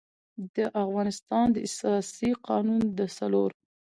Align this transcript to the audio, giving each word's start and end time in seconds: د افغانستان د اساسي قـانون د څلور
د 0.55 0.57
افغانستان 0.83 1.45
د 1.51 1.57
اساسي 1.67 2.29
قـانون 2.45 2.81
د 2.97 2.99
څلور 3.17 3.49